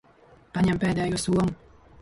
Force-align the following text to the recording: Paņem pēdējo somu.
Paņem 0.55 0.81
pēdējo 0.85 1.23
somu. 1.27 1.47